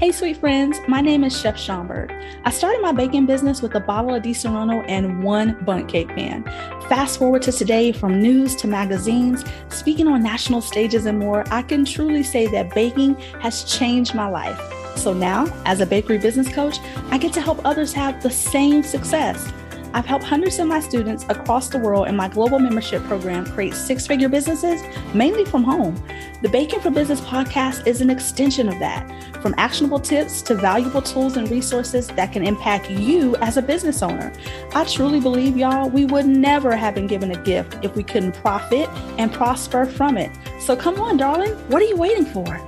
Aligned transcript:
Hey, 0.00 0.10
sweet 0.10 0.38
friends, 0.38 0.80
my 0.88 1.00
name 1.00 1.22
is 1.22 1.40
Chef 1.40 1.54
Schomburg. 1.56 2.10
I 2.44 2.50
started 2.50 2.82
my 2.82 2.90
baking 2.90 3.26
business 3.26 3.62
with 3.62 3.76
a 3.76 3.80
bottle 3.80 4.12
of 4.12 4.24
Disaronno 4.24 4.84
and 4.88 5.22
one 5.22 5.56
Bundt 5.64 5.88
cake 5.88 6.08
pan. 6.08 6.42
Fast 6.88 7.16
forward 7.16 7.42
to 7.42 7.52
today, 7.52 7.92
from 7.92 8.20
news 8.20 8.56
to 8.56 8.66
magazines, 8.66 9.44
speaking 9.68 10.08
on 10.08 10.20
national 10.20 10.62
stages 10.62 11.06
and 11.06 11.20
more, 11.20 11.44
I 11.52 11.62
can 11.62 11.84
truly 11.84 12.24
say 12.24 12.48
that 12.48 12.74
baking 12.74 13.14
has 13.40 13.62
changed 13.62 14.16
my 14.16 14.28
life. 14.28 14.60
So 14.96 15.14
now, 15.14 15.46
as 15.64 15.80
a 15.80 15.86
bakery 15.86 16.18
business 16.18 16.52
coach, 16.52 16.78
I 17.10 17.16
get 17.18 17.32
to 17.34 17.40
help 17.40 17.64
others 17.64 17.92
have 17.92 18.20
the 18.20 18.30
same 18.30 18.82
success. 18.82 19.52
I've 19.94 20.04
helped 20.04 20.24
hundreds 20.24 20.58
of 20.58 20.66
my 20.66 20.80
students 20.80 21.24
across 21.28 21.68
the 21.68 21.78
world 21.78 22.08
in 22.08 22.16
my 22.16 22.26
global 22.26 22.58
membership 22.58 23.00
program 23.04 23.46
create 23.46 23.74
six 23.74 24.08
figure 24.08 24.28
businesses, 24.28 24.82
mainly 25.14 25.44
from 25.44 25.62
home. 25.62 25.94
The 26.42 26.48
Baking 26.48 26.80
for 26.80 26.90
Business 26.90 27.20
podcast 27.20 27.86
is 27.86 28.00
an 28.00 28.10
extension 28.10 28.68
of 28.68 28.76
that, 28.80 29.08
from 29.40 29.54
actionable 29.56 30.00
tips 30.00 30.42
to 30.42 30.56
valuable 30.56 31.00
tools 31.00 31.36
and 31.36 31.48
resources 31.48 32.08
that 32.08 32.32
can 32.32 32.44
impact 32.44 32.90
you 32.90 33.36
as 33.36 33.56
a 33.56 33.62
business 33.62 34.02
owner. 34.02 34.32
I 34.74 34.84
truly 34.84 35.20
believe, 35.20 35.56
y'all, 35.56 35.88
we 35.88 36.06
would 36.06 36.26
never 36.26 36.74
have 36.74 36.96
been 36.96 37.06
given 37.06 37.30
a 37.30 37.40
gift 37.44 37.78
if 37.84 37.94
we 37.94 38.02
couldn't 38.02 38.32
profit 38.32 38.88
and 39.16 39.32
prosper 39.32 39.86
from 39.86 40.18
it. 40.18 40.32
So 40.58 40.74
come 40.74 41.00
on, 41.00 41.18
darling, 41.18 41.52
what 41.68 41.80
are 41.80 41.86
you 41.86 41.96
waiting 41.96 42.26
for? 42.26 42.60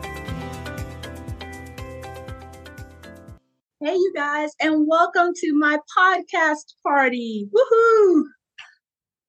Hey, 3.86 3.94
you 3.94 4.12
guys, 4.16 4.50
and 4.60 4.84
welcome 4.88 5.32
to 5.32 5.52
my 5.54 5.78
podcast 5.96 6.74
party. 6.82 7.48
Woohoo! 7.54 8.24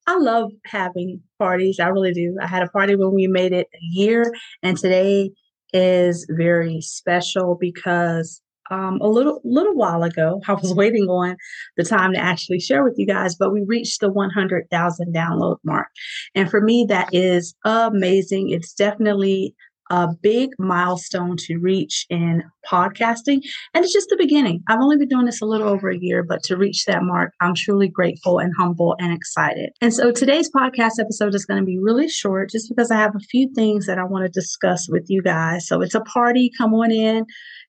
I 0.08 0.18
love 0.18 0.50
having 0.66 1.22
parties. 1.38 1.80
I 1.80 1.90
really 1.90 2.12
do. 2.12 2.36
I 2.42 2.48
had 2.48 2.64
a 2.64 2.70
party 2.70 2.96
when 2.96 3.14
we 3.14 3.28
made 3.28 3.54
it 3.54 3.68
a 3.72 3.80
year, 3.80 4.34
and 4.64 4.76
today 4.76 5.30
is 5.74 6.26
very 6.32 6.82
special 6.82 7.56
because 7.62 8.42
um, 8.72 8.98
a 9.00 9.08
little 9.08 9.42
little 9.44 9.76
while 9.76 10.02
ago, 10.02 10.42
I 10.48 10.54
was 10.54 10.74
waiting 10.76 11.04
on 11.04 11.36
the 11.78 11.84
time 11.84 12.14
to 12.14 12.20
actually 12.20 12.60
share 12.60 12.84
with 12.84 12.96
you 12.98 13.06
guys, 13.06 13.36
but 13.36 13.54
we 13.54 13.64
reached 13.64 14.00
the 14.00 14.12
100,000 14.12 15.14
download 15.14 15.58
mark, 15.64 15.90
and 16.34 16.50
for 16.50 16.62
me, 16.62 16.88
that 16.90 17.10
is 17.14 17.54
amazing. 17.64 18.50
It's 18.50 18.74
definitely 18.74 19.54
a 19.90 20.08
big 20.22 20.50
milestone 20.60 21.36
to 21.38 21.58
reach 21.58 22.06
in 22.10 22.44
podcasting. 22.70 23.40
And 23.74 23.84
it's 23.84 23.94
just 23.94 24.10
the 24.10 24.18
beginning. 24.18 24.64
I've 24.68 24.82
only 24.82 24.98
been 24.98 25.08
doing 25.08 25.26
this 25.26 25.42
a 25.42 25.46
little 25.46 25.68
over 25.68 25.90
a 25.90 25.98
year, 25.98 26.24
but 26.24 26.44
to 26.44 26.58
reach 26.58 26.86
that 26.86 27.04
mark, 27.04 27.34
I'm 27.42 27.56
truly 27.56 27.88
grateful 27.88 28.40
and 28.40 28.54
humble 28.58 28.96
and 29.00 29.14
excited. 29.14 29.70
And 29.82 29.94
so 29.94 30.12
today's 30.12 30.50
podcast 30.52 31.00
episode 31.00 31.36
is 31.36 31.46
going 31.46 31.60
to 31.60 31.66
be 31.66 31.80
really 31.80 32.10
short 32.10 32.50
just 32.50 32.70
because 32.70 32.92
I 32.92 32.98
have 32.98 33.16
a 33.16 33.20
few 33.20 33.50
things 33.56 33.86
that 33.88 33.98
I 33.98 34.04
want 34.04 34.26
to 34.26 34.32
discuss 34.32 34.88
with 34.90 35.06
you 35.08 35.22
guys. 35.22 35.68
So 35.68 35.82
it's 35.82 35.96
a 35.96 36.02
party. 36.02 36.52
Come 36.58 36.74
on 36.74 36.92
in. 36.92 37.26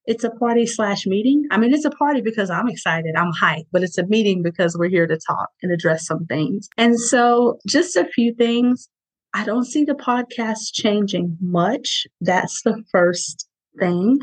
It's 0.07 0.25
a 0.25 0.31
party 0.31 0.67
slash 0.67 1.07
meeting. 1.07 1.45
I 1.51 1.59
mean, 1.59 1.75
it's 1.75 1.85
a 1.85 1.91
party 1.91 2.23
because 2.23 2.49
I'm 2.49 2.67
excited, 2.67 3.15
I'm 3.15 3.31
hyped, 3.31 3.67
but 3.71 3.83
it's 3.83 3.99
a 3.99 4.07
meeting 4.07 4.43
because 4.43 4.75
we're 4.75 4.89
here 4.89 5.07
to 5.07 5.19
talk 5.19 5.51
and 5.63 5.71
address 5.71 6.07
some 6.07 6.25
things. 6.25 6.67
And 6.79 6.99
so, 6.99 7.59
just 7.69 7.95
a 7.95 8.07
few 8.07 8.35
things 8.35 8.89
I 9.34 9.45
don't 9.45 9.67
see 9.67 9.84
the 9.84 9.95
podcast 9.95 10.73
changing 10.73 11.37
much. 11.41 12.07
That's 12.21 12.62
the 12.62 12.83
first 12.91 13.48
thing. 13.79 14.19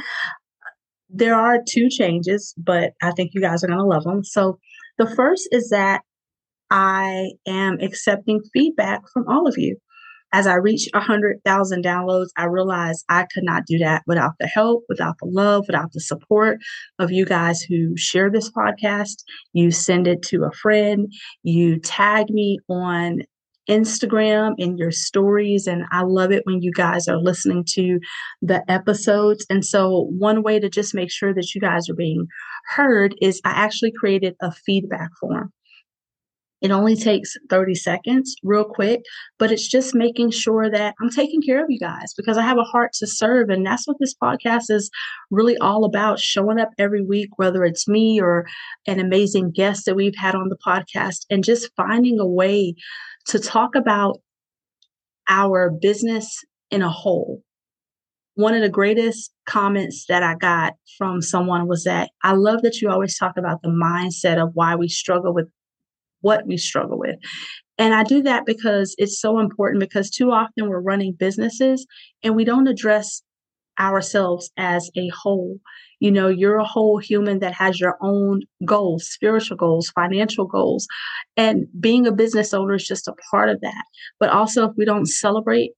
There 1.09 1.36
are 1.36 1.59
two 1.67 1.89
changes, 1.89 2.53
but 2.58 2.94
I 3.02 3.11
think 3.11 3.31
you 3.33 3.42
guys 3.42 3.64
are 3.64 3.67
going 3.67 3.80
to 3.80 3.86
love 3.86 4.03
them. 4.03 4.23
So, 4.23 4.59
the 4.98 5.14
first 5.16 5.48
is 5.52 5.70
that 5.70 6.02
I 6.72 7.31
am 7.48 7.78
accepting 7.81 8.42
feedback 8.53 9.02
from 9.14 9.26
all 9.28 9.48
of 9.48 9.56
you. 9.58 9.78
As 10.33 10.48
I 10.48 10.56
reach 10.56 10.89
100,000 10.94 11.83
downloads, 11.83 12.28
I 12.38 12.45
realized 12.45 13.06
I 13.08 13.26
could 13.33 13.44
not 13.44 13.64
do 13.67 13.78
that 13.78 14.03
without 14.08 14.33
the 14.39 14.48
help, 14.48 14.83
without 14.89 15.16
the 15.22 15.28
love, 15.28 15.66
without 15.67 15.92
the 15.94 16.02
support 16.02 16.58
of 17.00 17.11
you 17.11 17.26
guys 17.26 17.61
who 17.61 17.95
share 17.95 18.30
this 18.30 18.52
podcast. 18.52 19.23
You 19.53 19.72
send 19.72 20.08
it 20.08 20.22
to 20.23 20.44
a 20.44 20.52
friend, 20.52 21.11
you 21.44 21.80
tag 21.80 22.30
me 22.30 22.60
on 22.67 23.20
Instagram 23.70 24.53
in 24.58 24.77
your 24.77 24.92
stories. 24.92 25.67
And 25.67 25.86
I 25.92 26.03
love 26.03 26.31
it 26.31 26.43
when 26.45 26.61
you 26.61 26.71
guys 26.71 27.08
are 27.08 27.17
listening 27.17 27.65
to 27.70 27.99
the 28.42 28.64
episodes. 28.70 29.45
And 29.49 29.65
so, 29.65 30.08
one 30.17 30.43
way 30.43 30.59
to 30.59 30.70
just 30.70 30.95
make 30.95 31.11
sure 31.11 31.33
that 31.33 31.53
you 31.55 31.61
guys 31.61 31.89
are 31.89 31.95
being 31.95 32.27
heard 32.75 33.15
is 33.21 33.42
I 33.45 33.52
actually 33.52 33.92
created 33.98 34.36
a 34.42 34.52
feedback 34.52 35.09
form. 35.20 35.52
It 36.61 36.71
only 36.71 36.95
takes 36.95 37.36
30 37.49 37.76
seconds, 37.76 38.36
real 38.43 38.64
quick, 38.64 39.02
but 39.38 39.52
it's 39.52 39.67
just 39.67 39.93
making 39.93 40.32
sure 40.32 40.70
that 40.71 40.95
I'm 41.02 41.10
taking 41.10 41.42
care 41.42 41.61
of 41.64 41.70
you 41.70 41.77
guys 41.77 42.14
because 42.16 42.38
I 42.38 42.43
have 42.43 42.58
a 42.58 42.64
heart 42.64 42.93
to 42.99 43.08
serve. 43.08 43.49
And 43.49 43.66
that's 43.66 43.88
what 43.88 43.98
this 43.99 44.16
podcast 44.16 44.70
is 44.70 44.89
really 45.30 45.58
all 45.58 45.83
about 45.83 46.20
showing 46.20 46.60
up 46.60 46.70
every 46.80 47.02
week, 47.04 47.30
whether 47.38 47.66
it's 47.66 47.88
me 47.88 48.20
or 48.21 48.45
an 48.88 48.99
amazing 48.99 49.52
guest 49.52 49.86
that 49.86 49.95
we've 49.95 50.16
had 50.16 50.33
on 50.33 50.49
the 50.49 50.58
podcast, 50.66 51.26
and 51.30 51.43
just 51.43 51.70
finding 51.76 52.20
a 52.20 52.27
way 52.27 52.73
to 53.27 53.39
talk 53.39 53.76
about 53.76 54.20
our 55.27 55.70
business 55.70 56.43
in 56.72 56.82
a 56.82 56.89
whole. 56.89 57.42
One 58.36 58.54
of 58.54 58.61
the 58.61 58.70
greatest 58.70 59.32
comments 59.45 60.05
that 60.10 60.23
I 60.23 60.36
got 60.36 60.73
from 60.98 61.22
someone 61.22 61.67
was 61.67 61.83
that 61.83 62.10
I 62.23 62.33
love 62.33 62.61
that 62.64 62.82
you 62.82 62.89
always 62.89 63.17
talk 63.17 63.37
about 63.37 63.61
the 63.61 63.70
mindset 63.70 64.42
of 64.42 64.52
why 64.54 64.76
we 64.76 64.87
struggle 64.87 65.33
with 65.33 65.48
what 66.25 66.47
we 66.47 66.58
struggle 66.58 66.97
with. 66.97 67.17
And 67.77 67.93
I 67.93 68.03
do 68.03 68.23
that 68.23 68.47
because 68.47 68.95
it's 68.97 69.21
so 69.21 69.37
important 69.37 69.80
because 69.80 70.09
too 70.09 70.31
often 70.31 70.67
we're 70.67 70.81
running 70.81 71.13
businesses 71.13 71.86
and 72.23 72.36
we 72.36 72.43
don't 72.43 72.67
address 72.67 73.21
ourselves 73.80 74.49
as 74.58 74.89
a 74.97 75.08
whole. 75.09 75.59
You 75.99 76.11
know, 76.11 76.27
you're 76.27 76.58
a 76.58 76.65
whole 76.65 76.97
human 76.97 77.39
that 77.39 77.53
has 77.53 77.80
your 77.80 77.97
own 78.02 78.41
goals, 78.65 79.08
spiritual 79.08 79.58
goals, 79.58 79.89
financial 79.89 80.45
goals. 80.47 80.87
And 81.37 81.67
being 81.80 82.08
a 82.08 82.11
business 82.11 82.55
owner 82.55 82.73
is 82.73 82.87
just 82.87 83.07
a 83.07 83.13
part 83.30 83.49
of 83.49 83.61
that. 83.61 83.86
But 84.19 84.30
also, 84.30 84.67
if 84.67 84.71
we 84.77 84.86
don't 84.86 85.07
celebrate 85.07 85.73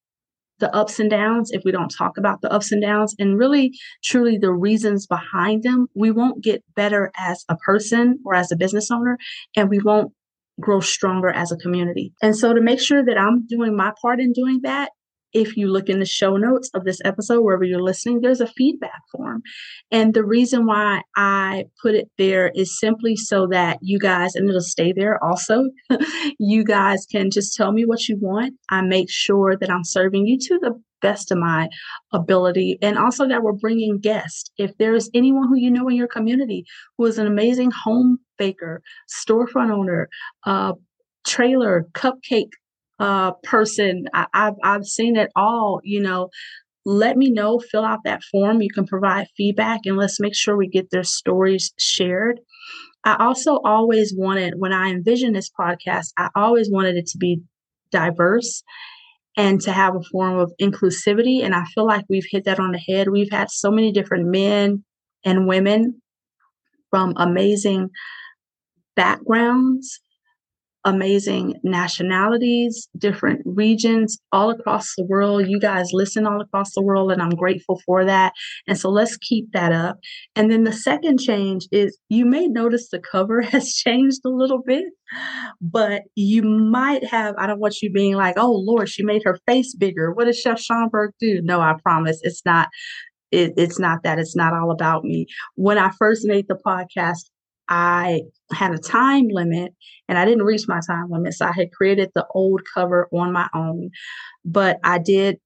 the 0.60 0.74
ups 0.74 1.00
and 1.00 1.10
downs, 1.10 1.52
if 1.52 1.62
we 1.66 1.72
don't 1.72 1.94
talk 1.96 2.18
about 2.18 2.42
the 2.42 2.52
ups 2.52 2.72
and 2.72 2.82
downs 2.82 3.14
and 3.20 3.38
really 3.38 3.72
truly 4.04 4.38
the 4.38 4.52
reasons 4.52 5.06
behind 5.08 5.64
them, 5.64 5.88
we 5.94 6.10
won't 6.10 6.44
get 6.44 6.64
better 6.76 7.12
as 7.18 7.44
a 7.50 7.58
person 7.58 8.20
or 8.26 8.34
as 8.34 8.52
a 8.52 8.56
business 8.56 8.90
owner, 8.90 9.18
and 9.56 9.70
we 9.70 9.80
won't 9.80 10.14
grow 10.60 10.80
stronger 10.80 11.30
as 11.30 11.52
a 11.52 11.58
community. 11.58 12.14
And 12.22 12.36
so, 12.36 12.54
to 12.54 12.62
make 12.62 12.80
sure 12.80 13.04
that 13.04 13.18
I'm 13.18 13.46
doing 13.48 13.76
my 13.76 13.92
part 14.02 14.20
in 14.20 14.34
doing 14.34 14.62
that, 14.64 14.92
if 15.38 15.56
you 15.56 15.68
look 15.68 15.88
in 15.88 16.00
the 16.00 16.06
show 16.06 16.36
notes 16.36 16.70
of 16.74 16.84
this 16.84 17.00
episode, 17.06 17.42
wherever 17.42 17.64
you're 17.64 17.82
listening, 17.82 18.22
there's 18.22 18.42
a 18.42 18.48
feedback 18.48 19.02
form. 19.12 19.44
And 19.92 20.16
the 20.16 20.24
reason 20.24 20.66
why 20.66 21.04
I 21.16 21.66
put 21.82 21.94
it 21.94 22.10
there 22.18 22.52
is 22.56 22.80
simply 22.80 23.16
so 23.16 23.46
that 23.52 23.78
you 23.82 24.00
guys, 24.00 24.34
and 24.34 24.50
it'll 24.50 24.62
stay 24.62 24.94
there 24.94 25.24
also, 25.24 25.66
you 26.40 26.64
guys 26.64 27.06
can 27.10 27.30
just 27.30 27.56
tell 27.56 27.72
me 27.72 27.86
what 27.86 28.08
you 28.08 28.18
want. 28.20 28.56
I 28.72 28.82
make 28.82 29.12
sure 29.12 29.56
that 29.56 29.70
I'm 29.70 29.84
serving 29.84 30.26
you 30.26 30.40
to 30.40 30.60
the 30.60 30.82
best 31.00 31.32
of 31.32 31.38
my 31.38 31.70
ability 32.12 32.80
and 32.82 32.98
also 32.98 33.28
that 33.28 33.44
we're 33.44 33.52
bringing 33.52 34.00
guests 34.00 34.50
if 34.58 34.76
there's 34.80 35.12
anyone 35.14 35.48
who 35.48 35.56
you 35.56 35.70
know 35.70 35.88
in 35.88 35.96
your 35.96 36.08
community 36.08 36.66
who 36.98 37.06
is 37.06 37.20
an 37.20 37.28
amazing 37.28 37.70
home 37.70 38.18
baker 38.40 38.82
storefront 39.08 39.72
owner 39.72 40.10
uh, 40.48 40.74
trailer 41.24 41.86
cupcake 41.94 42.50
uh, 43.00 43.32
person. 43.44 44.06
I, 44.14 44.28
I've 44.34 44.56
I've 44.64 44.86
seen 44.86 45.18
it 45.18 45.32
all. 45.36 45.82
You 45.84 46.02
know, 46.02 46.30
let 46.86 47.18
me 47.18 47.30
know. 47.30 47.60
Fill 47.60 47.86
out 47.86 48.00
that 48.06 48.24
form. 48.24 48.62
You 48.62 48.70
can 48.70 48.86
provide 48.86 49.28
feedback, 49.36 49.82
and 49.86 49.98
let's 49.98 50.20
make 50.20 50.36
sure 50.36 50.56
we 50.58 50.68
get 50.68 50.90
their 50.92 51.04
stories 51.04 51.74
shared. 51.78 52.40
I 53.06 53.16
also 53.24 53.60
always 53.64 54.14
wanted, 54.16 54.56
when 54.58 54.74
I 54.74 54.90
envisioned 54.90 55.36
this 55.36 55.50
podcast, 55.50 56.08
I 56.18 56.30
always 56.36 56.70
wanted 56.70 56.98
it 56.98 57.08
to 57.08 57.18
be 57.18 57.42
diverse 57.90 58.64
and 59.38 59.62
to 59.62 59.72
have 59.72 59.96
a 59.96 60.04
form 60.12 60.38
of 60.40 60.52
inclusivity. 60.60 61.42
And 61.42 61.56
I 61.56 61.64
feel 61.74 61.86
like 61.86 62.04
we've 62.10 62.28
hit 62.30 62.44
that 62.46 62.60
on 62.60 62.72
the 62.72 62.80
head. 62.80 63.08
We've 63.10 63.32
had 63.32 63.50
so 63.50 63.72
many 63.72 63.94
different 63.94 64.26
men 64.26 64.84
and 65.24 65.48
women 65.48 66.02
from 66.90 67.14
amazing 67.16 67.92
backgrounds 68.96 70.00
amazing 70.88 71.54
nationalities, 71.64 72.88
different 72.98 73.42
regions 73.46 74.18
all 74.32 74.50
across 74.50 74.94
the 74.96 75.04
world. 75.04 75.46
You 75.46 75.60
guys 75.60 75.90
listen 75.92 76.26
all 76.26 76.40
across 76.40 76.74
the 76.74 76.82
world, 76.82 77.12
and 77.12 77.22
I'm 77.22 77.32
grateful 77.32 77.82
for 77.86 78.06
that. 78.06 78.32
And 78.68 78.80
so 78.80 78.90
let's 78.90 79.18
keep 79.18 79.52
that 79.52 79.74
up. 79.74 79.98
And 80.38 80.50
then 80.50 80.64
the 80.64 80.72
second 80.72 81.20
change 81.20 81.68
is 81.74 82.00
you 82.08 82.26
may 82.26 82.48
notice 82.48 82.88
the 82.90 83.00
cover 83.00 83.42
has 83.54 83.74
changed 83.74 84.22
a 84.26 84.30
little 84.30 84.62
bit, 84.66 84.86
but 85.60 86.04
you 86.16 86.42
might 86.44 87.04
have, 87.04 87.36
I 87.38 87.48
don't 87.48 87.60
want 87.60 87.82
you 87.82 87.92
being 87.92 88.16
like, 88.16 88.36
oh 88.38 88.54
Lord, 88.54 88.88
she 88.88 89.04
made 89.04 89.24
her 89.26 89.38
face 89.46 89.76
bigger. 89.76 90.14
What 90.14 90.26
does 90.26 90.40
Chef 90.40 90.58
Schomburg 90.58 91.10
do? 91.20 91.42
No, 91.44 91.60
I 91.60 91.76
promise 91.84 92.20
it's 92.24 92.42
not. 92.46 92.70
It, 93.30 93.56
it's 93.58 93.78
not 93.78 94.04
that. 94.04 94.20
It's 94.20 94.38
not 94.38 94.54
all 94.54 94.72
about 94.72 95.04
me. 95.04 95.26
When 95.56 95.78
I 95.78 95.92
first 96.00 96.22
made 96.26 96.46
the 96.48 96.58
podcast, 96.66 97.26
I 97.68 98.22
had 98.52 98.72
a 98.72 98.78
time 98.78 99.28
limit 99.30 99.74
and 100.08 100.18
I 100.18 100.26
didn't 100.26 100.46
reach 100.46 100.68
my 100.68 100.80
time 100.88 101.10
limit. 101.10 101.34
So 101.34 101.46
I 101.46 101.52
had 101.52 101.72
created 101.72 102.10
the 102.16 102.26
old 102.34 102.62
cover 102.74 103.08
on 103.14 103.34
my 103.34 103.50
own. 103.54 103.90
But 104.46 104.80
I 104.84 105.00
did 105.00 105.38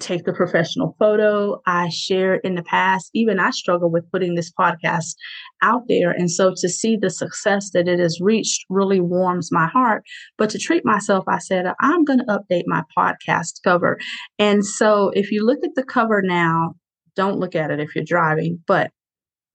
take 0.00 0.24
the 0.24 0.32
professional 0.32 0.96
photo. 0.98 1.60
I 1.66 1.90
shared 1.90 2.40
in 2.44 2.54
the 2.54 2.62
past, 2.62 3.10
even 3.12 3.38
I 3.38 3.50
struggle 3.50 3.90
with 3.90 4.10
putting 4.10 4.34
this 4.34 4.50
podcast 4.50 5.14
out 5.62 5.82
there. 5.88 6.12
And 6.12 6.30
so 6.30 6.54
to 6.56 6.68
see 6.68 6.96
the 6.96 7.10
success 7.10 7.70
that 7.74 7.88
it 7.88 7.98
has 7.98 8.18
reached 8.20 8.64
really 8.70 9.00
warms 9.00 9.50
my 9.52 9.66
heart. 9.66 10.02
But 10.38 10.50
to 10.50 10.58
treat 10.58 10.84
myself, 10.84 11.24
I 11.28 11.38
said, 11.38 11.66
I'm 11.80 12.04
going 12.04 12.20
to 12.20 12.24
update 12.24 12.64
my 12.66 12.82
podcast 12.96 13.62
cover. 13.62 13.98
And 14.38 14.64
so 14.64 15.10
if 15.14 15.30
you 15.30 15.44
look 15.44 15.58
at 15.62 15.74
the 15.74 15.84
cover 15.84 16.22
now, 16.22 16.74
don't 17.14 17.38
look 17.38 17.54
at 17.54 17.70
it 17.70 17.78
if 17.78 17.94
you're 17.94 18.04
driving, 18.04 18.60
but 18.66 18.90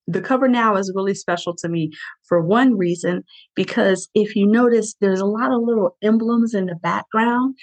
the 0.07 0.21
cover 0.21 0.47
now 0.47 0.75
is 0.75 0.91
really 0.95 1.13
special 1.13 1.55
to 1.55 1.67
me 1.67 1.91
for 2.27 2.41
one 2.41 2.77
reason 2.77 3.23
because 3.55 4.07
if 4.13 4.35
you 4.35 4.47
notice 4.47 4.95
there's 5.01 5.19
a 5.19 5.25
lot 5.25 5.51
of 5.51 5.61
little 5.61 5.97
emblems 6.01 6.53
in 6.53 6.67
the 6.67 6.75
background 6.75 7.55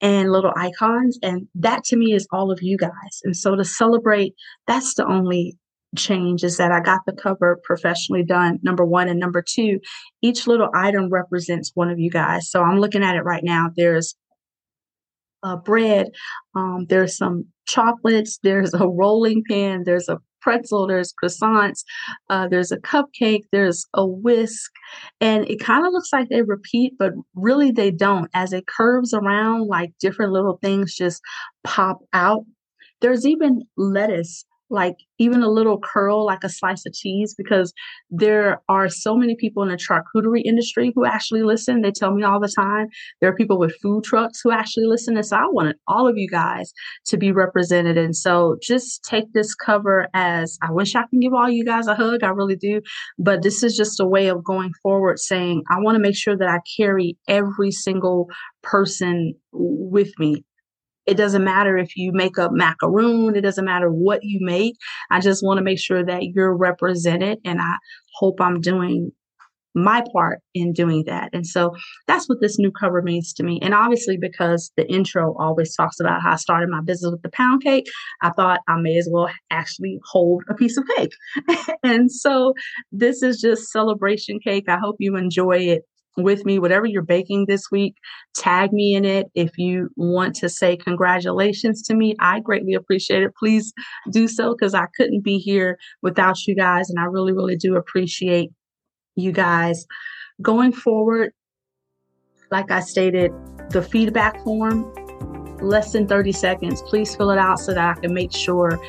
and 0.00 0.30
little 0.30 0.52
icons. 0.56 1.18
And 1.22 1.48
that 1.54 1.84
to 1.84 1.96
me 1.96 2.12
is 2.12 2.26
all 2.32 2.50
of 2.50 2.60
you 2.62 2.76
guys. 2.76 3.20
And 3.24 3.36
so 3.36 3.56
to 3.56 3.64
celebrate, 3.64 4.34
that's 4.66 4.94
the 4.94 5.06
only 5.06 5.56
change 5.96 6.44
is 6.44 6.58
that 6.58 6.70
I 6.70 6.80
got 6.80 7.00
the 7.06 7.12
cover 7.12 7.58
professionally 7.64 8.22
done, 8.22 8.58
number 8.62 8.84
one. 8.84 9.08
And 9.08 9.18
number 9.18 9.42
two, 9.42 9.80
each 10.22 10.46
little 10.46 10.68
item 10.74 11.08
represents 11.10 11.72
one 11.74 11.90
of 11.90 11.98
you 11.98 12.10
guys. 12.10 12.50
So 12.50 12.62
I'm 12.62 12.78
looking 12.78 13.02
at 13.02 13.16
it 13.16 13.22
right 13.22 13.42
now. 13.42 13.70
There's 13.74 14.14
a 15.42 15.56
bread, 15.56 16.08
um, 16.54 16.86
there's 16.88 17.16
some 17.16 17.46
chocolates, 17.66 18.38
there's 18.42 18.74
a 18.74 18.88
rolling 18.88 19.42
pin, 19.48 19.84
there's 19.84 20.08
a 20.08 20.18
pretzel, 20.48 20.86
there's 20.86 21.12
croissants, 21.12 21.84
uh, 22.30 22.48
there's 22.48 22.72
a 22.72 22.78
cupcake, 22.78 23.42
there's 23.52 23.84
a 23.92 24.06
whisk, 24.06 24.72
and 25.20 25.46
it 25.46 25.60
kind 25.60 25.86
of 25.86 25.92
looks 25.92 26.08
like 26.10 26.30
they 26.30 26.40
repeat, 26.40 26.94
but 26.98 27.12
really 27.34 27.70
they 27.70 27.90
don't. 27.90 28.30
As 28.32 28.54
it 28.54 28.66
curves 28.66 29.12
around, 29.12 29.66
like 29.66 29.92
different 30.00 30.32
little 30.32 30.58
things 30.62 30.94
just 30.94 31.20
pop 31.64 31.98
out. 32.14 32.44
There's 33.02 33.26
even 33.26 33.62
lettuce 33.76 34.46
like 34.70 34.96
even 35.18 35.42
a 35.42 35.48
little 35.48 35.78
curl 35.78 36.24
like 36.24 36.44
a 36.44 36.48
slice 36.48 36.84
of 36.86 36.92
cheese 36.92 37.34
because 37.36 37.72
there 38.10 38.60
are 38.68 38.88
so 38.88 39.16
many 39.16 39.34
people 39.34 39.62
in 39.62 39.68
the 39.68 39.76
charcuterie 39.76 40.42
industry 40.44 40.92
who 40.94 41.04
actually 41.04 41.42
listen. 41.42 41.82
They 41.82 41.90
tell 41.90 42.12
me 42.12 42.22
all 42.22 42.40
the 42.40 42.52
time 42.54 42.88
there 43.20 43.30
are 43.30 43.34
people 43.34 43.58
with 43.58 43.74
food 43.82 44.04
trucks 44.04 44.40
who 44.42 44.50
actually 44.50 44.86
listen 44.86 45.16
and 45.16 45.26
so 45.26 45.36
i 45.36 45.46
wanted 45.46 45.76
all 45.86 46.08
of 46.08 46.16
you 46.16 46.28
guys 46.28 46.72
to 47.06 47.16
be 47.16 47.32
represented 47.32 47.96
and 47.96 48.16
so 48.16 48.56
just 48.62 49.02
take 49.04 49.32
this 49.32 49.54
cover 49.54 50.08
as 50.14 50.58
i 50.62 50.70
wish 50.70 50.94
i 50.94 51.02
can 51.10 51.20
give 51.20 51.34
all 51.34 51.48
you 51.48 51.64
guys 51.64 51.86
a 51.86 51.94
hug 51.94 52.22
i 52.22 52.28
really 52.28 52.56
do 52.56 52.80
but 53.18 53.42
this 53.42 53.62
is 53.62 53.76
just 53.76 54.00
a 54.00 54.06
way 54.06 54.28
of 54.28 54.44
going 54.44 54.72
forward 54.82 55.18
saying 55.18 55.62
i 55.70 55.78
want 55.78 55.96
to 55.96 56.00
make 56.00 56.16
sure 56.16 56.36
that 56.36 56.48
i 56.48 56.58
carry 56.76 57.16
every 57.28 57.70
single 57.70 58.28
person 58.62 59.34
with 59.52 60.10
me 60.18 60.44
it 61.08 61.16
doesn't 61.16 61.42
matter 61.42 61.78
if 61.78 61.96
you 61.96 62.12
make 62.12 62.36
a 62.36 62.50
macaroon, 62.52 63.34
it 63.34 63.40
doesn't 63.40 63.64
matter 63.64 63.90
what 63.90 64.20
you 64.22 64.38
make. 64.42 64.76
I 65.10 65.20
just 65.20 65.42
want 65.42 65.56
to 65.56 65.64
make 65.64 65.78
sure 65.78 66.04
that 66.04 66.22
you're 66.34 66.54
represented, 66.54 67.38
and 67.44 67.60
I 67.60 67.76
hope 68.14 68.40
I'm 68.40 68.60
doing 68.60 69.12
my 69.74 70.02
part 70.12 70.40
in 70.54 70.72
doing 70.72 71.04
that. 71.06 71.30
And 71.32 71.46
so 71.46 71.74
that's 72.06 72.28
what 72.28 72.40
this 72.40 72.58
new 72.58 72.70
cover 72.70 73.00
means 73.00 73.32
to 73.34 73.42
me. 73.42 73.58
And 73.62 73.74
obviously, 73.74 74.18
because 74.18 74.70
the 74.76 74.86
intro 74.90 75.34
always 75.38 75.74
talks 75.74 76.00
about 76.00 76.20
how 76.20 76.32
I 76.32 76.36
started 76.36 76.68
my 76.68 76.80
business 76.82 77.12
with 77.12 77.22
the 77.22 77.30
pound 77.30 77.62
cake, 77.62 77.86
I 78.22 78.30
thought 78.30 78.60
I 78.68 78.78
may 78.78 78.98
as 78.98 79.08
well 79.10 79.30
actually 79.50 79.98
hold 80.10 80.42
a 80.50 80.54
piece 80.54 80.76
of 80.76 80.84
cake. 80.96 81.12
and 81.82 82.10
so 82.10 82.54
this 82.92 83.22
is 83.22 83.40
just 83.40 83.70
celebration 83.70 84.40
cake. 84.40 84.68
I 84.68 84.78
hope 84.78 84.96
you 84.98 85.16
enjoy 85.16 85.58
it 85.58 85.84
with 86.22 86.44
me, 86.44 86.58
whatever 86.58 86.86
you're 86.86 87.02
baking 87.02 87.46
this 87.46 87.70
week, 87.70 87.94
tag 88.34 88.72
me 88.72 88.94
in 88.94 89.04
it. 89.04 89.26
If 89.34 89.56
you 89.56 89.88
want 89.96 90.34
to 90.36 90.48
say 90.48 90.76
congratulations 90.76 91.82
to 91.84 91.94
me, 91.94 92.14
I 92.20 92.40
greatly 92.40 92.74
appreciate 92.74 93.22
it. 93.22 93.34
Please 93.36 93.72
do 94.10 94.28
so 94.28 94.54
because 94.54 94.74
I 94.74 94.86
couldn't 94.96 95.22
be 95.22 95.38
here 95.38 95.78
without 96.02 96.46
you 96.46 96.54
guys. 96.54 96.90
And 96.90 96.98
I 96.98 97.04
really, 97.04 97.32
really 97.32 97.56
do 97.56 97.76
appreciate 97.76 98.50
you 99.16 99.32
guys. 99.32 99.86
Going 100.42 100.72
forward, 100.72 101.32
like 102.50 102.70
I 102.70 102.80
stated, 102.80 103.32
the 103.70 103.82
feedback 103.82 104.42
form, 104.44 104.92
less 105.60 105.92
than 105.92 106.06
30 106.06 106.32
seconds. 106.32 106.82
Please 106.82 107.14
fill 107.14 107.30
it 107.30 107.38
out 107.38 107.58
so 107.58 107.74
that 107.74 107.96
I 107.96 108.00
can 108.00 108.14
make 108.14 108.32
sure 108.32 108.80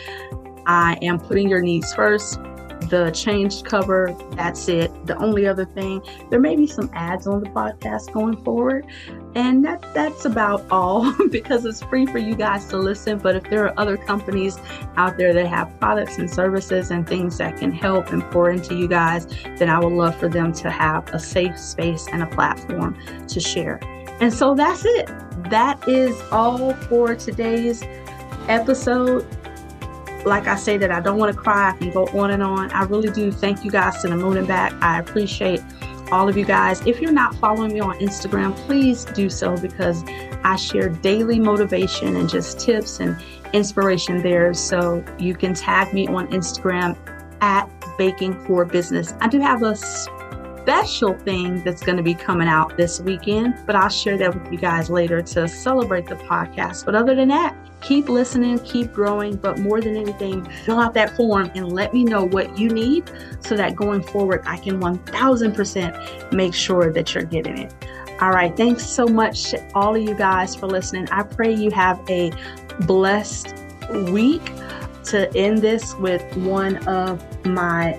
I 0.65 0.97
am 1.01 1.19
putting 1.19 1.49
your 1.49 1.61
needs 1.61 1.93
first 1.93 2.39
the 2.89 3.11
changed 3.11 3.65
cover. 3.65 4.15
That's 4.31 4.67
it. 4.67 4.91
The 5.05 5.17
only 5.17 5.47
other 5.47 5.65
thing, 5.65 6.01
there 6.29 6.39
may 6.39 6.55
be 6.55 6.67
some 6.67 6.89
ads 6.93 7.27
on 7.27 7.41
the 7.41 7.49
podcast 7.49 8.11
going 8.11 8.43
forward. 8.43 8.85
And 9.35 9.63
that 9.63 9.81
that's 9.93 10.25
about 10.25 10.65
all 10.71 11.13
because 11.29 11.65
it's 11.65 11.83
free 11.83 12.05
for 12.05 12.17
you 12.17 12.35
guys 12.35 12.65
to 12.67 12.77
listen. 12.77 13.19
But 13.19 13.35
if 13.35 13.43
there 13.43 13.65
are 13.65 13.79
other 13.79 13.97
companies 13.97 14.57
out 14.97 15.17
there 15.17 15.33
that 15.33 15.47
have 15.47 15.79
products 15.79 16.17
and 16.17 16.29
services 16.29 16.91
and 16.91 17.07
things 17.07 17.37
that 17.37 17.57
can 17.57 17.71
help 17.71 18.11
and 18.11 18.23
pour 18.31 18.49
into 18.49 18.75
you 18.75 18.87
guys, 18.87 19.27
then 19.57 19.69
I 19.69 19.79
would 19.79 19.93
love 19.93 20.15
for 20.17 20.27
them 20.27 20.51
to 20.53 20.69
have 20.69 21.07
a 21.13 21.19
safe 21.19 21.57
space 21.57 22.07
and 22.11 22.23
a 22.23 22.27
platform 22.27 22.97
to 23.27 23.39
share. 23.39 23.79
And 24.19 24.33
so 24.33 24.55
that's 24.55 24.83
it. 24.83 25.07
That 25.49 25.87
is 25.87 26.19
all 26.31 26.73
for 26.73 27.15
today's 27.15 27.83
episode 28.47 29.25
like 30.25 30.47
I 30.47 30.55
say 30.55 30.77
that 30.77 30.91
I 30.91 30.99
don't 30.99 31.17
want 31.17 31.33
to 31.33 31.39
cry. 31.39 31.69
I 31.69 31.77
can 31.77 31.91
go 31.91 32.07
on 32.07 32.31
and 32.31 32.43
on. 32.43 32.71
I 32.71 32.83
really 32.83 33.09
do 33.09 33.31
thank 33.31 33.63
you 33.63 33.71
guys 33.71 34.01
to 34.01 34.07
the 34.07 34.15
moon 34.15 34.37
and 34.37 34.47
back. 34.47 34.73
I 34.81 34.99
appreciate 34.99 35.61
all 36.11 36.27
of 36.27 36.37
you 36.37 36.45
guys. 36.45 36.85
If 36.85 36.99
you're 37.01 37.11
not 37.11 37.35
following 37.35 37.73
me 37.73 37.79
on 37.79 37.97
Instagram, 37.99 38.55
please 38.65 39.05
do 39.05 39.29
so 39.29 39.55
because 39.57 40.03
I 40.43 40.55
share 40.55 40.89
daily 40.89 41.39
motivation 41.39 42.15
and 42.15 42.29
just 42.29 42.59
tips 42.59 42.99
and 42.99 43.21
inspiration 43.53 44.21
there. 44.21 44.53
So 44.53 45.03
you 45.17 45.35
can 45.35 45.53
tag 45.53 45.93
me 45.93 46.07
on 46.07 46.27
Instagram 46.27 46.97
at 47.41 47.69
Baking 47.97 48.43
for 48.45 48.65
Business. 48.65 49.13
I 49.21 49.27
do 49.27 49.39
have 49.39 49.63
a 49.63 49.75
special 50.69 51.17
thing 51.17 51.63
that's 51.63 51.81
going 51.81 51.97
to 51.97 52.03
be 52.03 52.13
coming 52.13 52.47
out 52.47 52.77
this 52.77 53.01
weekend, 53.01 53.55
but 53.65 53.75
I'll 53.75 53.89
share 53.89 54.19
that 54.19 54.35
with 54.35 54.51
you 54.51 54.59
guys 54.59 54.87
later 54.87 55.19
to 55.19 55.47
celebrate 55.47 56.05
the 56.05 56.13
podcast. 56.13 56.85
But 56.85 56.93
other 56.93 57.15
than 57.15 57.29
that, 57.29 57.55
keep 57.81 58.07
listening, 58.07 58.59
keep 58.59 58.93
growing, 58.93 59.35
but 59.35 59.57
more 59.57 59.81
than 59.81 59.97
anything, 59.97 60.47
fill 60.65 60.79
out 60.79 60.93
that 60.93 61.15
form 61.17 61.49
and 61.55 61.71
let 61.71 61.91
me 61.91 62.03
know 62.03 62.23
what 62.23 62.55
you 62.55 62.69
need 62.69 63.09
so 63.39 63.57
that 63.57 63.75
going 63.75 64.03
forward, 64.03 64.43
I 64.45 64.57
can 64.57 64.79
1000% 64.79 66.33
make 66.33 66.53
sure 66.53 66.93
that 66.93 67.15
you're 67.15 67.23
getting 67.23 67.57
it. 67.57 67.73
All 68.21 68.29
right. 68.29 68.55
Thanks 68.55 68.85
so 68.85 69.07
much, 69.07 69.55
all 69.73 69.95
of 69.95 70.03
you 70.03 70.13
guys, 70.13 70.55
for 70.55 70.67
listening. 70.67 71.09
I 71.09 71.23
pray 71.23 71.51
you 71.51 71.71
have 71.71 71.99
a 72.07 72.31
blessed 72.81 73.55
week. 74.11 74.51
To 75.05 75.35
end 75.35 75.59
this 75.59 75.95
with 75.95 76.21
one 76.37 76.75
of 76.87 77.23
my 77.43 77.93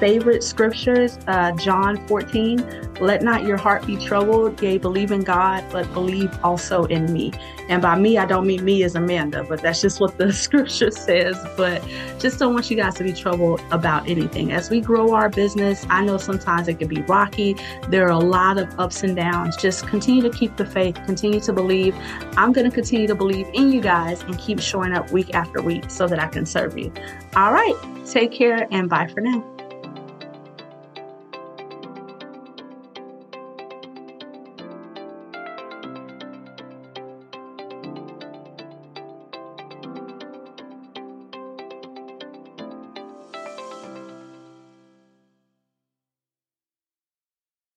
favorite 0.00 0.42
scriptures, 0.42 1.18
uh, 1.28 1.52
John 1.52 2.04
14. 2.08 2.88
Let 3.00 3.22
not 3.22 3.44
your 3.44 3.56
heart 3.56 3.86
be 3.86 3.96
troubled. 3.96 4.60
Yea, 4.60 4.78
believe 4.78 5.12
in 5.12 5.22
God, 5.22 5.64
but 5.70 5.90
believe 5.92 6.30
also 6.42 6.84
in 6.84 7.12
me. 7.12 7.32
And 7.68 7.80
by 7.80 7.96
me, 7.96 8.18
I 8.18 8.26
don't 8.26 8.46
mean 8.46 8.64
me 8.64 8.82
as 8.82 8.96
Amanda, 8.96 9.44
but 9.44 9.62
that's 9.62 9.80
just 9.80 10.00
what 10.00 10.18
the 10.18 10.32
scripture 10.46 10.90
says. 10.90 11.36
But 11.56 11.86
just 12.18 12.38
don't 12.38 12.52
want 12.52 12.70
you 12.70 12.76
guys 12.76 12.94
to 12.96 13.04
be 13.04 13.12
troubled 13.12 13.62
about 13.70 14.08
anything. 14.08 14.52
As 14.52 14.70
we 14.70 14.80
grow 14.80 15.14
our 15.14 15.28
business, 15.28 15.86
I 15.88 16.04
know 16.04 16.16
sometimes 16.16 16.66
it 16.66 16.78
can 16.78 16.88
be 16.88 17.02
rocky. 17.02 17.56
There 17.88 18.06
are 18.06 18.10
a 18.10 18.18
lot 18.18 18.58
of 18.58 18.78
ups 18.80 19.02
and 19.02 19.14
downs. 19.14 19.56
Just 19.56 19.86
continue 19.86 20.22
to 20.22 20.30
keep 20.30 20.56
the 20.56 20.66
faith, 20.66 20.96
continue 21.06 21.40
to 21.40 21.52
believe. 21.52 21.94
I'm 22.36 22.52
going 22.52 22.68
to 22.68 22.74
continue 22.74 23.06
to 23.06 23.14
believe 23.14 23.48
in 23.54 23.70
you 23.70 23.80
guys 23.80 24.22
and 24.22 24.38
keep 24.38 24.60
showing 24.60 24.92
up 24.92 25.10
week 25.12 25.34
after 25.34 25.62
week 25.62 25.90
so 25.90 26.06
that 26.06 26.18
I 26.18 26.26
can 26.26 26.46
serve 26.46 26.78
you. 26.78 26.92
All 27.36 27.52
right. 27.52 27.76
Take 28.06 28.32
care 28.32 28.66
and 28.70 28.88
bye 28.88 29.06
for 29.06 29.20
now. 29.20 29.59